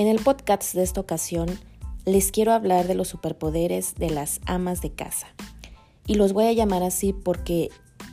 En 0.00 0.06
el 0.06 0.18
podcast 0.18 0.72
de 0.72 0.82
esta 0.82 0.98
ocasión 0.98 1.46
les 2.06 2.32
quiero 2.32 2.54
hablar 2.54 2.86
de 2.86 2.94
los 2.94 3.08
superpoderes 3.08 3.96
de 3.96 4.08
las 4.08 4.40
amas 4.46 4.80
de 4.80 4.92
casa. 4.92 5.26
Y 6.06 6.14
los 6.14 6.32
voy 6.32 6.46
a 6.46 6.54
llamar 6.54 6.82
así 6.82 7.12
porque 7.12 7.68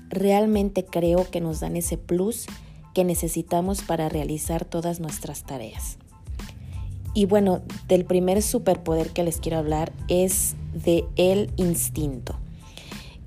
realmente 0.09 0.83
creo 0.83 1.31
que 1.31 1.39
nos 1.39 1.61
dan 1.61 1.77
ese 1.77 1.97
plus 1.97 2.47
que 2.93 3.05
necesitamos 3.05 3.83
para 3.83 4.09
realizar 4.09 4.65
todas 4.65 4.99
nuestras 4.99 5.45
tareas. 5.45 5.97
Y 7.13 7.25
bueno, 7.25 7.61
del 7.87 8.03
primer 8.03 8.41
superpoder 8.41 9.11
que 9.11 9.23
les 9.23 9.37
quiero 9.37 9.57
hablar 9.57 9.93
es 10.09 10.57
de 10.73 11.05
el 11.15 11.53
instinto, 11.55 12.35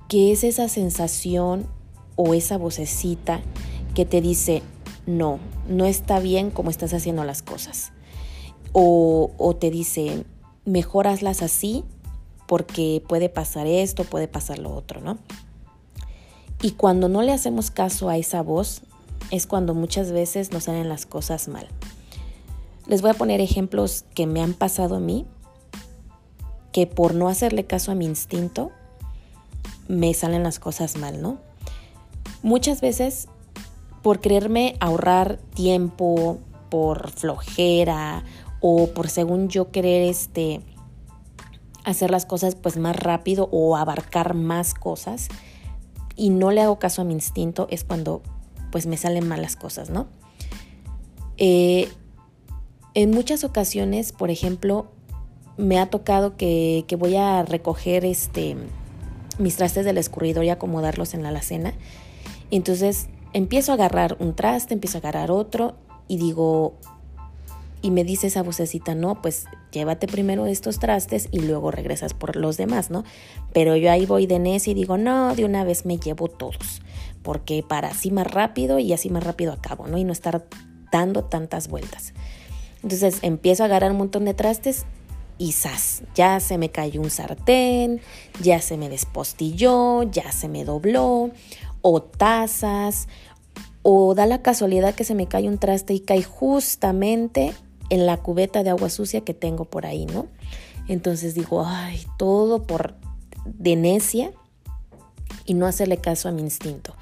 que 0.07 0.33
es 0.33 0.45
esa 0.45 0.69
sensación 0.69 1.67
o 2.15 2.35
esa 2.35 2.59
vocecita 2.59 3.41
que 3.95 4.05
te 4.05 4.21
dice, 4.21 4.63
no, 5.07 5.39
no 5.67 5.87
está 5.87 6.21
bien 6.21 6.51
como 6.51 6.69
estás 6.69 6.93
haciendo 6.93 7.25
las 7.25 7.41
cosas. 7.41 7.95
O, 8.73 9.57
te 9.59 9.71
dice, 9.71 10.25
mejor 10.65 11.07
hazlas 11.07 11.43
así 11.43 11.85
porque 12.47 13.03
puede 13.09 13.29
pasar 13.29 13.67
esto, 13.67 14.05
puede 14.05 14.29
pasar 14.29 14.59
lo 14.59 14.75
otro, 14.75 15.01
¿no? 15.01 15.19
Y 16.63 16.73
cuando 16.73 17.09
no 17.09 17.23
le 17.23 17.33
hacemos 17.33 17.71
caso 17.71 18.09
a 18.09 18.17
esa 18.17 18.43
voz, 18.43 18.83
es 19.31 19.47
cuando 19.47 19.75
muchas 19.75 20.13
veces 20.13 20.53
nos 20.53 20.65
salen 20.65 20.89
las 20.89 21.07
cosas 21.07 21.49
mal. 21.49 21.69
Les 22.87 23.03
voy 23.03 23.11
a 23.11 23.15
poner 23.15 23.41
ejemplos 23.41 24.05
que 24.15 24.27
me 24.27 24.43
han 24.43 24.55
pasado 24.55 24.97
a 24.97 25.01
mí, 25.01 25.27
que 26.73 26.87
por 26.87 27.15
no 27.15 27.29
hacerle 27.29 27.65
caso 27.65 27.93
a 27.93 27.95
mi 27.95 28.05
instinto, 28.05 28.71
me 29.89 30.13
salen 30.15 30.43
las 30.43 30.59
cosas 30.59 30.97
mal, 30.97 31.21
¿no? 31.23 31.39
Muchas 32.43 32.81
veces 32.81 33.29
por 34.03 34.21
quererme 34.21 34.77
ahorrar 34.81 35.39
tiempo, 35.55 36.39
por 36.71 37.11
flojera 37.11 38.25
o 38.61 38.89
por 38.89 39.09
según 39.09 39.49
yo 39.49 39.71
querer 39.71 40.09
este 40.09 40.61
hacer 41.85 42.11
las 42.11 42.27
cosas 42.27 42.55
pues 42.55 42.77
más 42.77 42.97
rápido 42.97 43.49
o 43.53 43.77
abarcar 43.77 44.35
más 44.35 44.75
cosas 44.75 45.29
y 46.17 46.31
no 46.31 46.51
le 46.51 46.61
hago 46.61 46.79
caso 46.79 47.03
a 47.03 47.05
mi 47.05 47.15
instinto 47.15 47.67
es 47.71 47.85
cuando 47.85 48.23
pues 48.71 48.87
me 48.87 48.97
salen 48.97 49.27
malas 49.27 49.57
cosas, 49.57 49.91
¿no? 49.91 50.07
Eh, 51.39 51.89
en 52.95 53.11
muchas 53.11 53.45
ocasiones, 53.45 54.13
por 54.13 54.31
ejemplo, 54.31 54.91
me 55.57 55.79
ha 55.79 55.87
tocado 55.87 56.37
que, 56.37 56.85
que, 56.87 56.97
voy 56.97 57.17
a 57.17 57.43
recoger 57.43 58.05
este, 58.05 58.57
mis 59.39 59.57
trastes 59.57 59.85
del 59.85 59.99
escurridor 59.99 60.45
y 60.45 60.51
acomodarlos 60.51 61.15
en 61.15 61.23
la 61.23 61.31
alacena. 61.31 61.75
Entonces 62.51 63.09
empiezo 63.33 63.73
a 63.73 63.77
agarrar 63.77 64.17
un 64.21 64.35
traste, 64.35 64.75
empiezo 64.75 64.99
a 64.99 65.01
agarrar 65.01 65.31
otro 65.31 65.75
y 66.09 66.19
digo, 66.19 66.75
y 67.83 67.91
me 67.91 68.05
dice 68.05 68.27
esa 68.27 68.43
vocecita, 68.43 68.95
no, 68.95 69.23
pues 69.23 69.47
llévate 69.73 70.07
primero 70.07 70.47
estos 70.47 70.79
trastes 70.79 71.29
y 71.31 71.41
luego 71.41 71.71
regresas 71.71 72.15
por 72.15 72.37
los 72.37 72.57
demás, 72.57 72.91
¿no? 72.91 73.05
Pero 73.53 73.77
yo 73.77 73.91
ahí 73.91 74.07
voy 74.07 74.27
de 74.27 74.39
necia 74.39 74.73
y 74.73 74.75
digo, 74.75 74.99
no, 74.99 75.35
de 75.35 75.45
una 75.45 75.65
vez 75.65 75.87
me 75.87 75.99
llevo 75.99 76.29
todos, 76.29 76.83
porque 77.23 77.63
para 77.67 77.89
así 77.89 78.11
más 78.11 78.27
rápido 78.27 78.79
y 78.79 78.93
así 78.93 79.09
más 79.09 79.25
rápido 79.25 79.53
acabo, 79.53 79.87
¿no? 79.87 79.97
Y 79.97 80.05
no 80.05 80.13
estar 80.13 80.47
dando 80.93 81.25
tantas 81.25 81.69
vueltas. 81.69 82.13
Entonces 82.83 83.19
empiezo 83.23 83.63
a 83.63 83.67
agarrar 83.67 83.93
un 83.93 83.99
montón 83.99 84.25
de 84.25 84.35
trastes 84.35 84.85
y 85.39 85.53
¡zas! 85.53 86.03
Ya 86.15 86.39
se 86.41 86.59
me 86.59 86.71
cayó 86.71 87.01
un 87.01 87.11
sartén, 87.11 88.01
ya 88.43 88.61
se 88.61 88.77
me 88.77 88.91
despostilló, 88.91 90.03
ya 90.03 90.33
se 90.33 90.49
me 90.49 90.65
dobló, 90.65 91.31
o 91.81 92.03
tazas, 92.03 93.09
o 93.83 94.15
da 94.15 94.27
la 94.27 94.43
casualidad 94.43 94.95
que 94.95 95.05
se 95.05 95.15
me 95.15 95.27
cae 95.27 95.49
un 95.49 95.57
traste 95.57 95.95
y 95.95 96.01
cae 96.01 96.23
justamente 96.23 97.55
en 97.91 98.07
la 98.07 98.17
cubeta 98.17 98.63
de 98.63 98.71
agua 98.71 98.89
sucia 98.89 99.21
que 99.21 99.35
tengo 99.35 99.67
por 99.67 99.85
ahí, 99.85 100.07
¿no? 100.07 100.27
Entonces 100.89 101.35
digo, 101.35 101.65
ay, 101.65 102.05
todo 102.17 102.63
por 102.63 102.95
de 103.45 103.77
necia 103.77 104.33
y 105.45 105.55
no 105.55 105.67
hacerle 105.67 105.99
caso 105.99 106.29
a 106.29 106.33
mi 106.33 106.41
instinto. 106.41 106.95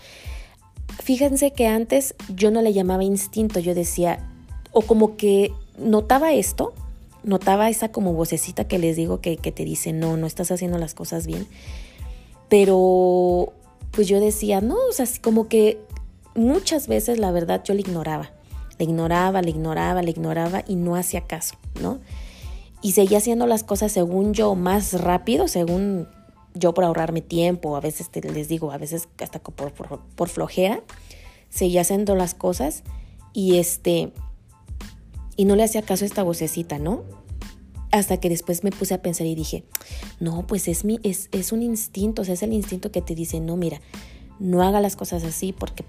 Fíjense 1.02 1.52
que 1.52 1.66
antes 1.66 2.14
yo 2.34 2.50
no 2.50 2.60
le 2.60 2.72
llamaba 2.72 3.04
instinto, 3.04 3.60
yo 3.60 3.74
decía, 3.74 4.18
o 4.72 4.82
como 4.82 5.16
que 5.16 5.52
notaba 5.78 6.32
esto, 6.32 6.74
notaba 7.22 7.70
esa 7.70 7.90
como 7.90 8.12
vocecita 8.12 8.66
que 8.66 8.78
les 8.78 8.96
digo 8.96 9.20
que, 9.20 9.36
que 9.36 9.52
te 9.52 9.64
dice, 9.64 9.92
no, 9.92 10.16
no 10.16 10.26
estás 10.26 10.50
haciendo 10.50 10.78
las 10.78 10.94
cosas 10.94 11.26
bien, 11.26 11.46
pero 12.48 13.52
pues 13.90 14.08
yo 14.08 14.20
decía, 14.20 14.60
no, 14.60 14.76
o 14.88 14.92
sea, 14.92 15.06
como 15.22 15.48
que 15.48 15.78
muchas 16.34 16.88
veces 16.88 17.18
la 17.18 17.32
verdad 17.32 17.62
yo 17.64 17.74
le 17.74 17.80
ignoraba. 17.80 18.30
Le 18.78 18.84
ignoraba, 18.84 19.42
le 19.42 19.50
ignoraba, 19.50 20.02
le 20.02 20.10
ignoraba 20.10 20.64
y 20.66 20.76
no 20.76 20.96
hacía 20.96 21.26
caso, 21.26 21.56
¿no? 21.80 21.98
Y 22.80 22.92
seguía 22.92 23.18
haciendo 23.18 23.46
las 23.46 23.64
cosas 23.64 23.90
según 23.92 24.34
yo 24.34 24.54
más 24.54 25.00
rápido, 25.00 25.48
según 25.48 26.08
yo 26.54 26.74
por 26.74 26.84
ahorrarme 26.84 27.20
tiempo, 27.20 27.76
a 27.76 27.80
veces 27.80 28.10
les 28.14 28.48
digo, 28.48 28.72
a 28.72 28.78
veces 28.78 29.08
hasta 29.20 29.40
por, 29.40 29.72
por, 29.72 30.00
por 30.00 30.28
flojera, 30.28 30.82
seguía 31.50 31.82
haciendo 31.82 32.14
las 32.14 32.34
cosas 32.34 32.82
y 33.32 33.56
este, 33.56 34.12
y 35.36 35.44
no 35.44 35.56
le 35.56 35.64
hacía 35.64 35.82
caso 35.82 36.04
a 36.04 36.06
esta 36.06 36.22
vocecita, 36.22 36.78
¿no? 36.78 37.04
Hasta 37.90 38.18
que 38.18 38.28
después 38.28 38.64
me 38.64 38.70
puse 38.70 38.94
a 38.94 39.02
pensar 39.02 39.26
y 39.26 39.34
dije, 39.34 39.64
no, 40.20 40.46
pues 40.46 40.68
es, 40.68 40.84
mi, 40.84 41.00
es, 41.02 41.28
es 41.32 41.52
un 41.52 41.62
instinto, 41.62 42.22
o 42.22 42.24
sea, 42.24 42.34
es 42.34 42.42
el 42.42 42.52
instinto 42.52 42.92
que 42.92 43.02
te 43.02 43.14
dice, 43.14 43.40
no, 43.40 43.56
mira, 43.56 43.80
no 44.38 44.62
haga 44.62 44.80
las 44.80 44.96
cosas 44.96 45.24
así 45.24 45.52
porque 45.52 45.84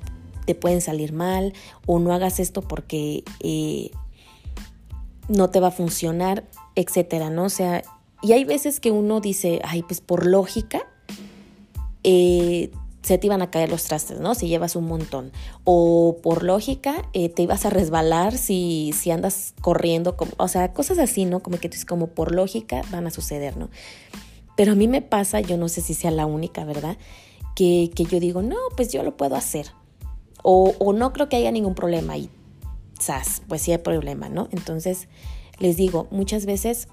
te 0.49 0.55
pueden 0.55 0.81
salir 0.81 1.13
mal 1.13 1.53
o 1.85 1.99
no 1.99 2.11
hagas 2.11 2.39
esto 2.39 2.63
porque 2.63 3.23
eh, 3.39 3.91
no 5.27 5.51
te 5.51 5.59
va 5.59 5.67
a 5.67 5.71
funcionar, 5.71 6.43
etcétera, 6.73 7.29
¿no? 7.29 7.43
O 7.43 7.49
sea, 7.49 7.83
y 8.23 8.31
hay 8.31 8.45
veces 8.45 8.79
que 8.79 8.89
uno 8.89 9.21
dice, 9.21 9.61
ay, 9.63 9.83
pues 9.83 10.01
por 10.01 10.25
lógica, 10.25 10.87
eh, 12.03 12.71
se 13.03 13.19
te 13.19 13.27
iban 13.27 13.43
a 13.43 13.51
caer 13.51 13.69
los 13.69 13.83
trastes, 13.83 14.19
¿no? 14.19 14.33
Si 14.33 14.47
llevas 14.47 14.75
un 14.75 14.87
montón. 14.87 15.31
O 15.65 16.17
por 16.23 16.41
lógica, 16.41 17.07
eh, 17.13 17.29
te 17.29 17.43
ibas 17.43 17.67
a 17.67 17.69
resbalar 17.69 18.35
si, 18.35 18.91
si 18.99 19.11
andas 19.11 19.53
corriendo, 19.61 20.17
como, 20.17 20.31
o 20.37 20.47
sea, 20.47 20.73
cosas 20.73 20.97
así, 20.97 21.25
¿no? 21.25 21.41
Como 21.41 21.59
que 21.59 21.69
como 21.87 22.07
por 22.07 22.33
lógica 22.33 22.81
van 22.89 23.05
a 23.05 23.11
suceder, 23.11 23.55
¿no? 23.55 23.69
Pero 24.57 24.71
a 24.71 24.75
mí 24.75 24.87
me 24.87 25.03
pasa, 25.03 25.41
yo 25.41 25.57
no 25.57 25.69
sé 25.69 25.81
si 25.81 25.93
sea 25.93 26.09
la 26.09 26.25
única, 26.25 26.65
¿verdad? 26.65 26.97
Que, 27.55 27.91
que 27.95 28.05
yo 28.05 28.19
digo, 28.19 28.41
no, 28.41 28.57
pues 28.75 28.91
yo 28.91 29.03
lo 29.03 29.15
puedo 29.15 29.35
hacer. 29.35 29.67
O, 30.43 30.93
no 30.93 31.13
creo 31.13 31.29
que 31.29 31.35
haya 31.35 31.51
ningún 31.51 31.75
problema 31.75 32.17
y, 32.17 32.29
sas, 32.99 33.41
pues 33.47 33.61
sí 33.61 33.71
hay 33.71 33.77
problema, 33.79 34.29
¿no? 34.29 34.47
Entonces, 34.51 35.07
les 35.59 35.77
digo, 35.77 36.07
muchas 36.11 36.45
veces 36.45 36.87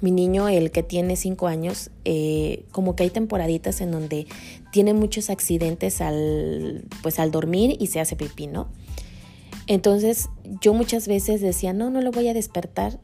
mi 0.00 0.10
niño, 0.10 0.48
el 0.48 0.70
que 0.70 0.82
tiene 0.82 1.16
cinco 1.16 1.46
años, 1.46 1.90
eh, 2.04 2.64
como 2.72 2.96
que 2.96 3.02
hay 3.02 3.10
temporaditas 3.10 3.80
en 3.80 3.90
donde 3.90 4.26
tiene 4.72 4.94
muchos 4.94 5.28
accidentes 5.28 6.00
al, 6.00 6.84
pues 7.02 7.18
al 7.18 7.30
dormir 7.30 7.76
y 7.78 7.88
se 7.88 8.00
hace 8.00 8.16
pipí, 8.16 8.46
¿no? 8.46 8.68
Entonces 9.66 10.30
yo 10.60 10.72
muchas 10.74 11.06
veces 11.06 11.40
decía, 11.40 11.72
no, 11.72 11.90
no 11.90 12.00
lo 12.00 12.12
voy 12.12 12.28
a 12.28 12.34
despertar 12.34 12.98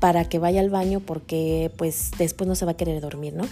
para 0.00 0.24
que 0.24 0.38
vaya 0.38 0.60
al 0.60 0.70
baño 0.70 1.00
porque 1.00 1.70
pues 1.76 2.10
después 2.18 2.48
no 2.48 2.54
se 2.54 2.64
va 2.64 2.72
a 2.72 2.76
querer 2.76 3.00
dormir, 3.00 3.34
¿no? 3.34 3.44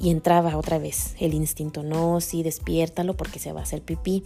Y 0.00 0.10
entraba 0.10 0.56
otra 0.56 0.78
vez 0.78 1.14
el 1.18 1.34
instinto, 1.34 1.82
no, 1.82 2.20
sí, 2.20 2.42
despiértalo 2.42 3.16
porque 3.16 3.38
se 3.38 3.52
va 3.52 3.60
a 3.60 3.62
hacer 3.64 3.82
pipí. 3.82 4.24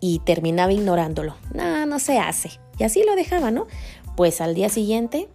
Y 0.00 0.20
terminaba 0.20 0.72
ignorándolo. 0.72 1.36
No, 1.54 1.86
no 1.86 1.98
se 1.98 2.18
hace. 2.18 2.50
Y 2.78 2.84
así 2.84 3.04
lo 3.04 3.14
dejaba, 3.14 3.50
¿no? 3.50 3.66
Pues 4.16 4.40
al 4.40 4.54
día 4.54 4.68
siguiente 4.68 5.28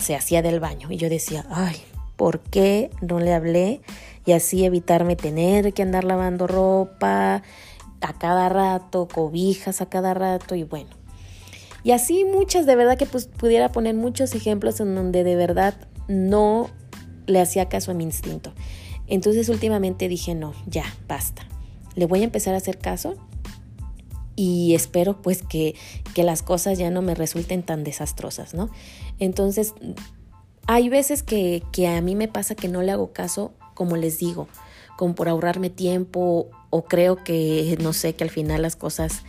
se 0.00 0.14
hacía 0.14 0.40
del 0.40 0.60
baño. 0.60 0.90
Y 0.90 0.96
yo 0.96 1.08
decía, 1.10 1.44
ay, 1.50 1.76
¿por 2.16 2.40
qué 2.40 2.90
no 3.00 3.18
le 3.18 3.34
hablé? 3.34 3.80
Y 4.24 4.32
así 4.32 4.64
evitarme 4.64 5.16
tener 5.16 5.72
que 5.74 5.82
andar 5.82 6.04
lavando 6.04 6.46
ropa 6.46 7.42
a 8.00 8.12
cada 8.18 8.48
rato, 8.48 9.08
cobijas 9.12 9.80
a 9.80 9.86
cada 9.86 10.14
rato 10.14 10.54
y 10.54 10.62
bueno. 10.62 10.90
Y 11.82 11.92
así 11.92 12.24
muchas, 12.24 12.66
de 12.66 12.76
verdad 12.76 12.98
que 12.98 13.06
pues 13.06 13.26
pudiera 13.26 13.70
poner 13.72 13.94
muchos 13.94 14.34
ejemplos 14.34 14.80
en 14.80 14.94
donde 14.94 15.24
de 15.24 15.36
verdad 15.36 15.74
no 16.08 16.68
le 17.26 17.40
hacía 17.40 17.68
caso 17.68 17.92
a 17.92 17.94
mi 17.94 18.04
instinto. 18.04 18.52
Entonces 19.08 19.48
últimamente 19.48 20.08
dije, 20.08 20.34
no, 20.34 20.54
ya, 20.66 20.84
basta. 21.08 21.46
Le 21.94 22.06
voy 22.06 22.20
a 22.20 22.24
empezar 22.24 22.54
a 22.54 22.58
hacer 22.58 22.78
caso 22.78 23.14
y 24.36 24.74
espero 24.74 25.20
pues 25.20 25.42
que, 25.42 25.74
que 26.14 26.22
las 26.22 26.42
cosas 26.42 26.78
ya 26.78 26.90
no 26.90 27.02
me 27.02 27.14
resulten 27.14 27.62
tan 27.62 27.82
desastrosas, 27.82 28.54
¿no? 28.54 28.70
Entonces, 29.18 29.74
hay 30.66 30.88
veces 30.88 31.22
que, 31.22 31.64
que 31.72 31.88
a 31.88 32.00
mí 32.02 32.14
me 32.14 32.28
pasa 32.28 32.54
que 32.54 32.68
no 32.68 32.82
le 32.82 32.92
hago 32.92 33.12
caso, 33.12 33.52
como 33.74 33.96
les 33.96 34.18
digo, 34.18 34.46
como 34.96 35.14
por 35.14 35.28
ahorrarme 35.28 35.70
tiempo 35.70 36.50
o 36.70 36.84
creo 36.84 37.16
que, 37.16 37.78
no 37.80 37.92
sé, 37.92 38.14
que 38.14 38.24
al 38.24 38.30
final 38.30 38.62
las 38.62 38.76
cosas 38.76 39.22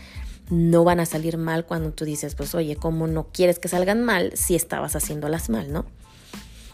no 0.50 0.84
van 0.84 1.00
a 1.00 1.06
salir 1.06 1.38
mal 1.38 1.66
cuando 1.66 1.92
tú 1.92 2.06
dices, 2.06 2.36
pues 2.36 2.54
oye, 2.56 2.76
¿cómo 2.76 3.08
no 3.08 3.28
quieres 3.32 3.60
que 3.60 3.68
salgan 3.68 4.04
mal 4.04 4.32
si 4.36 4.56
estabas 4.56 4.96
haciéndolas 4.96 5.50
mal, 5.50 5.72
no? 5.72 5.86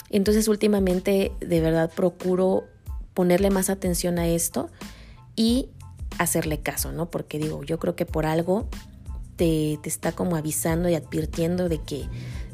Entonces 0.09 0.47
últimamente 0.47 1.31
de 1.41 1.61
verdad 1.61 1.91
procuro 1.93 2.63
ponerle 3.15 3.49
más 3.49 3.71
atención 3.71 4.19
a 4.19 4.27
esto 4.27 4.69
y 5.35 5.69
hacerle 6.19 6.59
caso, 6.59 6.91
¿no? 6.91 7.09
Porque 7.09 7.39
digo, 7.39 7.63
yo 7.63 7.79
creo 7.79 7.95
que 7.95 8.05
por 8.05 8.27
algo 8.27 8.67
te, 9.35 9.79
te 9.81 9.89
está 9.89 10.11
como 10.11 10.35
avisando 10.35 10.87
y 10.87 10.93
advirtiendo 10.93 11.67
de 11.67 11.79
que 11.79 12.07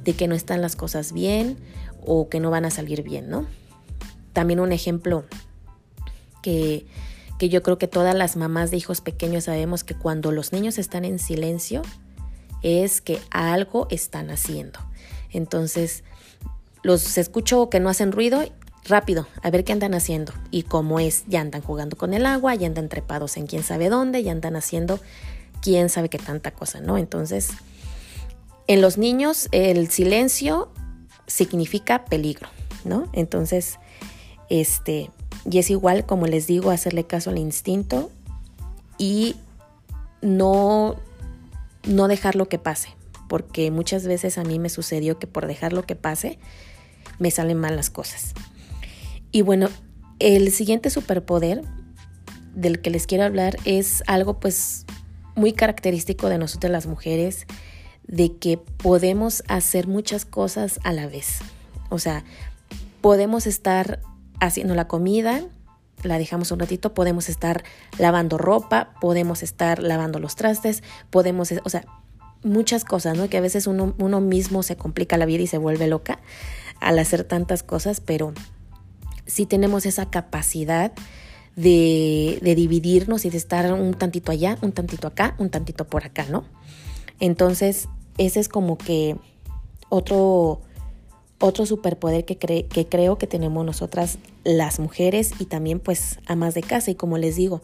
de 0.04 0.14
que 0.14 0.28
no 0.28 0.36
están 0.36 0.62
las 0.62 0.76
cosas 0.76 1.12
bien 1.12 1.58
o 2.06 2.30
que 2.30 2.40
no 2.40 2.50
van 2.50 2.66
a 2.66 2.72
salir 2.72 3.04
bien, 3.04 3.30
¿no? 3.30 3.46
También 4.34 4.60
un 4.60 4.72
ejemplo 4.72 5.26
que, 6.42 6.86
que 7.38 7.50
yo 7.50 7.62
creo 7.62 7.78
que 7.78 7.88
todas 7.88 8.16
las 8.16 8.36
mamás 8.36 8.72
de 8.72 8.78
hijos 8.78 9.02
pequeños 9.02 9.46
sabemos 9.46 9.84
que 9.84 9.96
cuando 9.96 10.32
los 10.32 10.54
niños 10.54 10.78
están 10.78 11.06
en 11.06 11.20
silencio 11.20 11.82
es 12.64 13.02
que 13.02 13.20
algo 13.30 13.88
están 13.90 14.30
haciendo. 14.30 14.80
Entonces, 15.32 16.04
los 16.84 17.18
escucho 17.18 17.70
que 17.70 17.80
no 17.80 17.90
hacen 17.90 18.12
ruido, 18.12 18.44
rápido, 18.86 19.28
a 19.42 19.50
ver 19.50 19.64
qué 19.64 19.74
andan 19.74 19.94
haciendo. 19.94 20.34
Y 20.50 20.64
como 20.64 21.00
es, 21.00 21.24
ya 21.28 21.42
andan 21.42 21.62
jugando 21.62 21.98
con 21.98 22.14
el 22.14 22.26
agua, 22.26 22.56
ya 22.56 22.68
andan 22.68 22.90
trepados 22.90 23.38
en 23.38 23.48
quién 23.48 23.64
sabe 23.64 23.90
dónde, 23.90 24.24
ya 24.24 24.32
andan 24.32 24.56
haciendo 24.56 25.00
quién 25.62 25.90
sabe 25.90 26.10
qué 26.10 26.18
tanta 26.18 26.52
cosa, 26.52 26.82
¿no? 26.82 26.98
Entonces, 26.98 27.50
en 28.68 28.82
los 28.82 28.98
niños 28.98 29.48
el 29.52 29.90
silencio 29.90 30.72
significa 31.28 32.06
peligro, 32.06 32.50
¿no? 32.84 33.08
Entonces, 33.14 33.80
este, 34.50 35.12
y 35.50 35.60
es 35.60 35.70
igual, 35.70 36.06
como 36.06 36.28
les 36.28 36.48
digo, 36.48 36.72
hacerle 36.72 37.06
caso 37.06 37.30
al 37.30 37.38
instinto 37.38 38.12
y 38.98 39.36
no, 40.22 40.96
no 41.84 42.08
dejar 42.08 42.36
lo 42.36 42.48
que 42.50 42.60
pase, 42.60 42.90
porque 43.30 43.72
muchas 43.72 44.06
veces 44.06 44.38
a 44.38 44.44
mí 44.44 44.60
me 44.60 44.70
sucedió 44.70 45.20
que 45.20 45.28
por 45.28 45.48
dejar 45.48 45.74
lo 45.74 45.84
que 45.84 45.96
pase, 45.96 46.38
me 47.20 47.32
salen 47.32 47.58
mal 47.58 47.76
las 47.76 47.90
cosas. 47.90 48.34
Y 49.32 49.42
bueno, 49.42 49.70
el 50.20 50.52
siguiente 50.52 50.90
superpoder 50.90 51.64
del 52.54 52.82
que 52.82 52.90
les 52.90 53.08
quiero 53.08 53.24
hablar 53.24 53.58
es 53.66 54.04
algo 54.08 54.40
pues 54.40 54.86
muy 55.36 55.54
característico 55.54 56.30
de 56.30 56.38
nosotras 56.38 56.72
las 56.72 56.86
mujeres, 56.86 57.46
de 58.08 58.36
que 58.38 58.58
podemos 58.58 59.44
hacer 59.48 59.88
muchas 59.88 60.26
cosas 60.26 60.80
a 60.84 60.92
la 60.92 61.08
vez. 61.08 61.40
O 61.90 62.00
sea, 62.00 62.24
podemos 63.00 63.48
estar 63.48 64.02
haciendo 64.40 64.76
la 64.76 64.88
comida, 64.88 65.42
la 66.04 66.18
dejamos 66.18 66.52
un 66.52 66.60
ratito, 66.60 66.94
podemos 66.94 67.30
estar 67.30 67.64
lavando 67.98 68.38
ropa, 68.38 68.94
podemos 69.00 69.44
estar 69.44 69.82
lavando 69.82 70.20
los 70.20 70.36
trastes, 70.36 70.84
podemos, 71.10 71.54
o 71.64 71.70
sea, 71.70 71.86
muchas 72.44 72.84
cosas, 72.86 73.18
¿no? 73.18 73.30
Que 73.30 73.38
a 73.38 73.42
veces 73.42 73.68
uno, 73.68 73.96
uno 73.98 74.20
mismo 74.20 74.64
se 74.64 74.76
complica 74.76 75.18
la 75.18 75.26
vida 75.26 75.44
y 75.44 75.48
se 75.48 75.58
vuelve 75.58 75.88
loca 75.88 76.20
al 76.80 76.98
hacer 77.00 77.24
tantas 77.24 77.64
cosas, 77.64 78.02
pero 78.02 78.34
sí 79.32 79.46
tenemos 79.46 79.86
esa 79.86 80.10
capacidad 80.10 80.92
de, 81.56 82.40
dividirnos 82.56 83.26
y 83.26 83.30
de 83.30 83.38
estar 83.38 83.72
un 83.74 83.94
tantito 83.94 84.32
allá, 84.32 84.58
un 84.62 84.72
tantito 84.72 85.08
acá, 85.08 85.36
un 85.38 85.50
tantito 85.50 85.86
por 85.86 86.06
acá, 86.06 86.26
¿no? 86.30 86.44
Entonces, 87.20 87.88
ese 88.18 88.40
es 88.40 88.50
como 88.50 88.78
que 88.78 89.16
otro, 89.90 90.62
otro 91.40 91.66
superpoder 91.66 92.26
que, 92.26 92.38
que 92.38 92.88
creo 92.88 93.18
que 93.18 93.28
tenemos 93.28 93.66
nosotras 93.66 94.18
las 94.44 94.80
mujeres 94.80 95.32
y 95.40 95.46
también 95.46 95.80
pues 95.80 96.20
amas 96.26 96.54
de 96.54 96.62
casa 96.62 96.92
y 96.92 96.96
como 96.96 97.18
les 97.18 97.36
digo, 97.36 97.62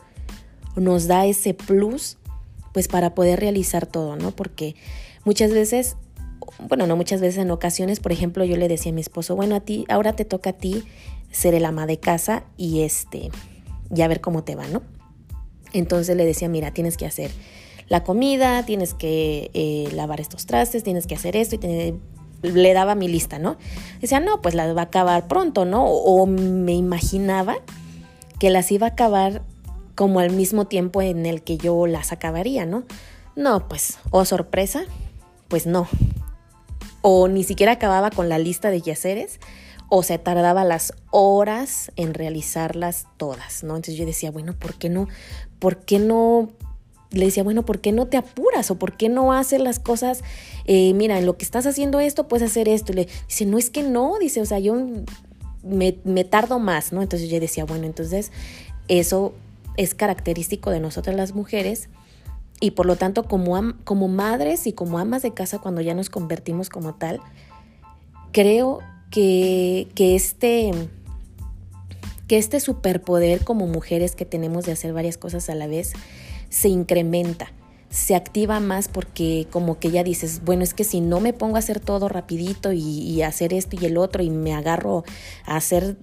nos 0.76 1.08
da 1.08 1.26
ese 1.26 1.54
plus 1.54 2.18
pues 2.74 2.88
para 2.88 3.16
poder 3.16 3.40
realizar 3.40 3.88
todo, 3.88 4.16
¿no? 4.16 4.32
Porque 4.32 4.76
muchas 5.26 5.52
veces, 5.52 5.98
bueno, 6.60 6.88
no 6.88 6.96
muchas 6.96 7.22
veces, 7.22 7.38
en 7.38 7.52
ocasiones, 7.52 8.00
por 8.00 8.12
ejemplo, 8.12 8.44
yo 8.44 8.58
le 8.58 8.68
decía 8.68 8.92
a 8.92 8.96
mi 8.96 9.02
esposo, 9.02 9.36
bueno, 9.36 9.56
a 9.56 9.60
ti, 9.60 9.86
ahora 9.90 10.14
te 10.14 10.26
toca 10.26 10.52
a 10.52 10.54
ti 10.54 10.84
ser 11.32 11.54
el 11.54 11.66
ama 11.66 11.86
de 11.86 12.00
casa 12.00 12.44
y 12.58 12.82
este, 12.82 13.30
ya 13.90 14.08
ver 14.08 14.22
cómo 14.22 14.44
te 14.44 14.56
va, 14.56 14.68
¿no? 14.68 14.82
Entonces 15.74 16.16
le 16.16 16.26
decía, 16.26 16.50
mira, 16.50 16.72
tienes 16.72 16.98
que 16.98 17.06
hacer 17.06 17.32
la 17.90 18.04
comida, 18.04 18.64
tienes 18.64 18.94
que 18.94 19.52
eh, 19.54 19.90
lavar 19.94 20.20
estos 20.20 20.46
trastes, 20.46 20.84
tienes 20.84 21.08
que 21.08 21.16
hacer 21.16 21.36
esto 21.36 21.56
y 21.56 21.94
le 22.42 22.74
daba 22.74 22.96
mi 22.96 23.08
lista, 23.08 23.40
¿no? 23.40 23.58
Decía, 24.02 24.20
no, 24.20 24.42
pues 24.42 24.56
las 24.56 24.76
va 24.76 24.82
a 24.82 24.86
acabar 24.86 25.28
pronto, 25.28 25.66
¿no? 25.66 25.86
O, 25.86 26.26
me 26.26 26.74
imaginaba 26.74 27.58
que 28.40 28.50
las 28.50 28.72
iba 28.72 28.88
a 28.88 28.92
acabar 28.92 29.42
como 29.96 30.20
al 30.20 30.32
mismo 30.32 30.66
tiempo 30.66 31.02
en 31.02 31.26
el 31.26 31.42
que 31.42 31.58
yo 31.58 31.88
las 31.88 32.12
acabaría, 32.12 32.66
¿no? 32.66 32.84
No, 33.36 33.68
pues, 33.68 33.98
o 34.12 34.20
oh, 34.20 34.26
sorpresa, 34.26 34.84
pues 35.48 35.66
no. 35.66 35.88
O 37.10 37.30
ni 37.30 37.46
siquiera 37.46 37.72
acababa 37.72 38.12
con 38.12 38.28
la 38.28 38.38
lista 38.38 38.70
de 38.70 38.82
yaceres 38.82 39.40
o 39.88 40.04
se 40.04 40.18
tardaba 40.18 40.66
las 40.66 40.92
horas 41.10 41.90
en 41.96 42.14
realizarlas 42.14 43.08
todas, 43.16 43.64
¿no? 43.64 43.78
Entonces 43.78 43.96
yo 43.96 44.06
decía, 44.06 44.30
bueno, 44.30 44.52
¿por 44.60 44.74
qué 44.74 44.90
no? 44.90 45.08
¿Por 45.58 45.78
qué 45.86 46.00
no? 46.00 46.50
Le 47.12 47.24
decía, 47.24 47.44
bueno, 47.44 47.64
¿por 47.64 47.80
qué 47.80 47.94
no 47.94 48.08
te 48.08 48.18
apuras? 48.18 48.72
¿O 48.72 48.76
por 48.76 48.98
qué 48.98 49.08
no 49.08 49.32
haces 49.32 49.62
las 49.62 49.80
cosas? 49.80 50.22
Eh, 50.66 50.94
mira, 50.96 51.18
en 51.18 51.26
lo 51.26 51.38
que 51.38 51.46
estás 51.46 51.66
haciendo 51.66 52.02
esto, 52.02 52.28
puedes 52.28 52.52
hacer 52.52 52.68
esto. 52.68 52.92
Y 52.92 52.96
le 52.96 53.08
dice, 53.30 53.46
no 53.46 53.58
es 53.58 53.70
que 53.70 53.84
no, 53.84 54.20
dice, 54.20 54.42
o 54.42 54.46
sea, 54.46 54.60
yo 54.60 54.76
me, 55.64 55.96
me 56.04 56.26
tardo 56.26 56.60
más, 56.60 56.92
¿no? 56.92 57.02
Entonces 57.02 57.30
yo 57.30 57.40
decía, 57.40 57.64
bueno, 57.64 57.86
entonces 57.86 58.34
eso 58.90 59.34
es 59.78 59.96
característico 59.96 60.72
de 60.72 60.82
nosotras 60.82 61.16
las 61.16 61.34
mujeres 61.34 61.88
y 62.60 62.72
por 62.72 62.86
lo 62.86 62.96
tanto 62.96 63.24
como, 63.24 63.76
como 63.84 64.08
madres 64.08 64.68
y 64.68 64.74
como 64.74 65.00
amas 65.00 65.22
de 65.22 65.34
casa 65.34 65.60
cuando 65.60 65.82
ya 65.82 65.94
nos 65.94 66.10
convertimos 66.10 66.70
como 66.70 66.96
tal, 66.96 67.20
creo 68.32 68.80
que, 69.12 69.88
este, 69.98 70.72
que 72.28 72.38
este 72.38 72.60
superpoder 72.60 73.44
como 73.44 73.68
mujeres 73.68 74.16
que 74.16 74.26
tenemos 74.26 74.66
de 74.66 74.72
hacer 74.72 74.94
varias 74.94 75.18
cosas 75.18 75.50
a 75.50 75.56
la 75.56 75.68
vez 75.68 75.94
se 76.50 76.70
incrementa, 76.70 77.52
se 77.90 78.16
activa 78.16 78.60
más 78.60 78.88
porque 78.88 79.48
como 79.52 79.80
que 79.80 79.92
ya 79.92 80.04
dices, 80.04 80.42
bueno, 80.44 80.64
es 80.64 80.74
que 80.74 80.84
si 80.84 81.00
no 81.00 81.20
me 81.20 81.34
pongo 81.34 81.58
a 81.58 81.60
hacer 81.60 81.80
todo 81.80 82.10
rapidito 82.10 82.74
y, 82.74 82.82
y 82.82 83.22
hacer 83.22 83.54
esto 83.54 83.78
y 83.80 83.86
el 83.86 83.98
otro 83.98 84.24
y 84.24 84.30
me 84.30 84.54
agarro 84.54 85.04
a 85.46 85.58
hacer 85.58 85.96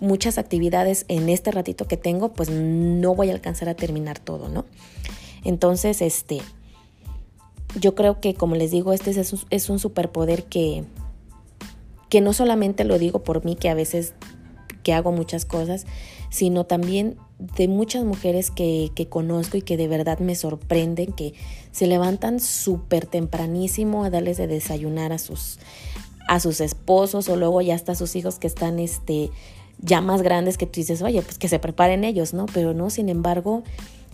muchas 0.00 0.38
actividades 0.38 1.04
en 1.08 1.28
este 1.28 1.50
ratito 1.50 1.86
que 1.86 1.96
tengo, 1.96 2.32
pues 2.32 2.50
no 2.50 3.14
voy 3.14 3.30
a 3.30 3.32
alcanzar 3.32 3.68
a 3.68 3.74
terminar 3.74 4.18
todo, 4.18 4.48
¿no? 4.48 4.64
Entonces, 5.46 6.02
este, 6.02 6.40
yo 7.78 7.94
creo 7.94 8.20
que 8.20 8.34
como 8.34 8.56
les 8.56 8.70
digo, 8.70 8.92
este 8.92 9.10
es 9.10 9.46
es 9.50 9.70
un 9.70 9.78
superpoder 9.78 10.44
que, 10.44 10.84
que 12.08 12.20
no 12.20 12.32
solamente 12.32 12.84
lo 12.84 12.98
digo 12.98 13.22
por 13.22 13.44
mí, 13.44 13.56
que 13.56 13.68
a 13.68 13.74
veces 13.74 14.14
que 14.82 14.92
hago 14.92 15.10
muchas 15.12 15.44
cosas, 15.44 15.84
sino 16.30 16.64
también 16.64 17.16
de 17.38 17.68
muchas 17.68 18.04
mujeres 18.04 18.50
que, 18.50 18.90
que 18.94 19.08
conozco 19.08 19.56
y 19.56 19.62
que 19.62 19.76
de 19.76 19.88
verdad 19.88 20.18
me 20.20 20.34
sorprenden, 20.34 21.12
que 21.12 21.34
se 21.72 21.86
levantan 21.86 22.40
súper 22.40 23.06
tempranísimo 23.06 24.04
a 24.04 24.10
darles 24.10 24.36
de 24.36 24.46
desayunar 24.46 25.12
a 25.12 25.18
sus, 25.18 25.58
a 26.28 26.40
sus 26.40 26.60
esposos 26.60 27.28
o 27.28 27.36
luego 27.36 27.60
ya 27.62 27.74
hasta 27.74 27.92
a 27.92 27.94
sus 27.96 28.16
hijos 28.16 28.38
que 28.38 28.46
están 28.46 28.78
este, 28.78 29.30
ya 29.78 30.00
más 30.00 30.22
grandes 30.22 30.56
que 30.56 30.66
tú 30.66 30.80
dices, 30.80 31.02
oye, 31.02 31.22
pues 31.22 31.38
que 31.38 31.48
se 31.48 31.58
preparen 31.58 32.04
ellos, 32.04 32.32
¿no? 32.32 32.46
Pero 32.46 32.72
no, 32.72 32.90
sin 32.90 33.08
embargo, 33.08 33.64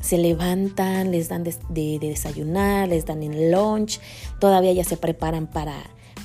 se 0.03 0.19
levantan, 0.19 1.11
les 1.11 1.31
dan 1.31 1.45
de, 1.45 1.55
de 1.71 1.99
desayunar, 1.99 2.89
les 2.89 3.07
dan 3.07 3.23
el 3.23 3.51
lunch, 3.51 4.01
todavía 4.39 4.75
ya 4.75 4.85
se 4.85 4.99
preparan 4.99 5.47
para 5.47 5.75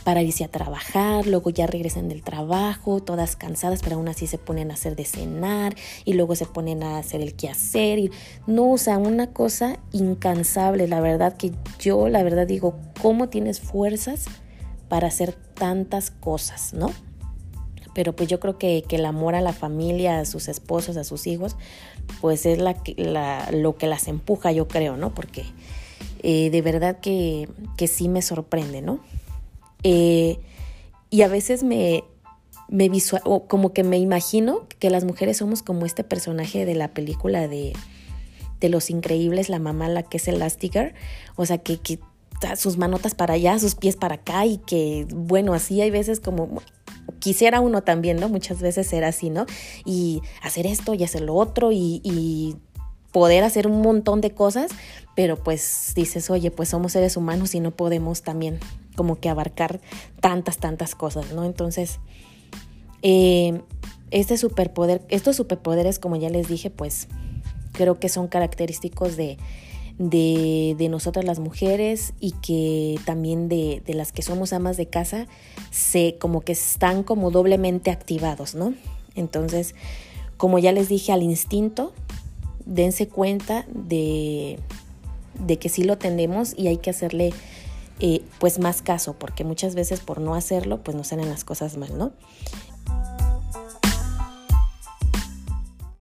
para 0.07 0.22
irse 0.22 0.46
a 0.46 0.48
trabajar, 0.48 1.27
luego 1.27 1.50
ya 1.50 1.67
regresan 1.67 2.07
del 2.07 2.24
trabajo, 2.24 3.03
todas 3.03 3.36
cansadas, 3.36 3.81
pero 3.84 3.98
aún 3.98 4.07
así 4.07 4.25
se 4.25 4.38
ponen 4.38 4.72
a 4.72 4.75
hacer 4.75 4.96
de 4.96 5.03
cenar 5.03 5.75
y 6.05 6.13
luego 6.13 6.34
se 6.34 6.46
ponen 6.46 6.81
a 6.81 6.98
hacer 6.98 7.19
el 7.19 7.36
quehacer. 7.36 8.00
Y, 8.00 8.12
no, 8.46 8.72
o 8.72 8.77
sea, 8.77 9.00
una 9.00 9.34
cosa 9.34 9.79
incansable, 9.91 10.88
la 10.88 11.01
verdad 11.01 11.36
que 11.36 11.51
yo, 11.79 12.07
la 12.07 12.24
verdad 12.24 12.48
digo, 12.48 12.79
¿cómo 13.01 13.27
tienes 13.27 13.60
fuerzas 13.60 14.27
para 14.88 15.07
hacer 15.07 15.34
tantas 15.34 16.10
cosas, 16.10 16.74
no? 16.74 16.93
Pero 17.98 18.16
pues 18.16 18.30
yo 18.30 18.39
creo 18.39 18.60
que, 18.60 18.86
el 18.88 19.06
amor 19.08 19.34
a 19.34 19.42
la 19.42 19.54
familia, 19.54 20.20
a 20.20 20.25
sus 20.25 20.50
esposos, 20.50 20.98
a 20.98 21.04
sus 21.04 21.25
hijos, 21.25 21.56
pues 22.22 22.46
es 22.46 22.60
la, 22.60 22.77
lo 23.51 23.75
que 23.75 23.88
las 23.88 24.08
empuja, 24.08 24.51
yo 24.51 24.68
creo, 24.68 24.98
¿no? 24.98 25.16
Porque 25.16 25.46
eh, 26.22 26.51
de 26.51 26.62
verdad 26.62 27.00
que, 27.00 27.50
que 27.75 27.88
sí 27.88 28.08
me 28.08 28.22
sorprende, 28.22 28.84
¿no? 28.84 29.00
Eh, 29.82 30.38
y 31.10 31.24
a 31.24 31.27
veces 31.27 31.63
me, 31.63 32.04
me 32.68 32.88
visual, 32.88 33.24
o 33.25 33.48
como 33.48 33.74
que 33.74 33.84
me 33.84 33.98
imagino 33.98 34.68
que 34.77 34.92
las 34.92 35.04
mujeres 35.04 35.38
somos 35.38 35.63
como 35.63 35.88
este 35.88 36.04
personaje 36.04 36.68
de 36.68 36.75
la 36.75 36.89
película 36.89 37.48
de, 37.48 37.74
de 38.60 38.70
Los 38.70 38.92
Increíbles, 38.92 39.50
la 39.50 39.58
mamá, 39.58 39.89
la 39.89 40.04
que 40.04 40.18
es 40.18 40.27
Elastigirl, 40.27 40.94
o 41.36 41.48
sea, 41.48 41.58
que, 41.58 41.80
que 41.80 41.98
sus 42.58 42.77
manotas 42.77 43.16
para 43.16 43.34
allá, 43.34 43.58
sus 43.58 43.74
pies 43.74 43.96
para 43.96 44.16
acá 44.16 44.46
y 44.46 44.60
que, 44.60 45.08
bueno, 45.10 45.56
así 45.56 45.82
hay 45.82 45.89
veces 45.89 46.20
como 46.20 46.62
quisiera 47.20 47.60
uno 47.60 47.82
también, 47.84 48.18
¿no? 48.18 48.30
Muchas 48.30 48.62
veces 48.62 48.88
ser 48.88 49.04
así, 49.04 49.30
¿no? 49.30 49.46
Y 49.86 50.22
hacer 50.42 50.66
esto 50.68 50.94
y 50.94 51.04
hacer 51.04 51.22
lo 51.22 51.36
otro 51.36 51.72
y, 51.72 52.58
poder 53.12 53.44
hacer 53.44 53.66
un 53.66 53.82
montón 53.82 54.22
de 54.22 54.32
cosas, 54.32 54.70
pero 55.16 55.38
pues 55.42 55.94
dices, 55.96 56.30
oye, 56.30 56.52
pues 56.52 56.70
somos 56.70 56.92
seres 56.92 57.18
humanos 57.18 57.56
y 57.56 57.60
no 57.60 57.72
podemos 57.72 58.22
también 58.22 58.60
como 58.96 59.20
que 59.20 59.30
abarcar 59.30 59.80
tantas, 60.20 60.58
tantas 60.58 60.94
cosas, 60.94 61.32
¿no? 61.34 61.44
Entonces, 61.44 62.00
eh, 63.02 63.62
este 64.12 64.38
superpoder, 64.38 65.02
estos 65.10 65.36
superpoderes, 65.36 65.98
como 65.98 66.18
ya 66.18 66.30
les 66.30 66.48
dije, 66.48 66.70
pues 66.70 67.08
creo 67.72 67.98
que 67.98 68.10
son 68.10 68.28
característicos 68.28 69.16
de, 69.16 69.38
de, 69.98 70.75
de, 70.77 70.89
nosotras 70.89 71.25
las 71.25 71.39
mujeres 71.39 72.13
y 72.20 72.32
que 72.32 73.00
también 73.06 73.50
de, 73.50 73.82
de, 73.86 73.94
las 73.94 74.12
que 74.12 74.22
somos 74.22 74.54
amas 74.54 74.77
de 74.77 74.88
casa 74.88 75.27
se 75.72 76.18
como 76.20 76.42
que 76.42 76.51
están 76.51 77.04
como 77.04 77.32
doblemente 77.32 77.89
activados, 77.89 78.54
¿no? 78.54 78.74
Entonces, 79.16 79.74
como 80.38 80.60
ya 80.60 80.72
les 80.72 80.88
dije 80.88 81.12
al 81.12 81.24
instinto, 81.24 81.94
dense 82.66 83.08
cuenta 83.08 83.66
de, 83.70 84.60
de 85.46 85.58
que 85.58 85.70
sí 85.70 85.84
lo 85.84 85.98
tenemos 85.98 86.54
y 86.56 86.68
hay 86.68 86.77
que 86.77 86.89
hacerle 86.89 87.34
eh, 88.00 88.22
pues 88.39 88.60
más 88.60 88.84
caso, 88.84 89.13
porque 89.18 89.44
muchas 89.44 89.74
veces 89.74 90.01
por 90.01 90.22
no 90.22 90.36
hacerlo 90.36 90.84
pues 90.84 90.96
nos 90.96 91.08
salen 91.08 91.30
las 91.30 91.44
cosas 91.44 91.77
mal, 91.77 91.98
¿no? 91.98 92.12